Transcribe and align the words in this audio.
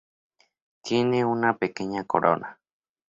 Tiene 0.81 1.23
una 1.25 1.57
pequeña 1.59 2.05
corona. 2.05 2.57